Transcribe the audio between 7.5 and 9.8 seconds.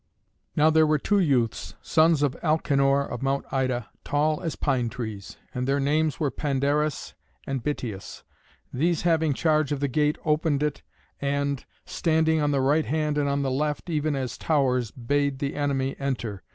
Bitias. These having charge of